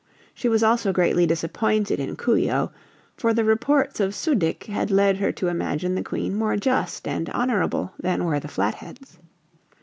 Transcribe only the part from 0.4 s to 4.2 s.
was also greatly disappointed in Coo ee oh, for the reports of